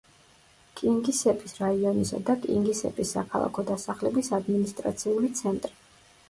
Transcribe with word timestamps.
კინგისეპის 0.77 1.53
რაიონისა 1.63 2.21
და 2.29 2.35
კინგისეპის 2.45 3.11
საქალაქო 3.19 3.65
დასახლების 3.69 4.31
ადმინისტრაციული 4.41 5.31
ცენტრი. 5.43 5.77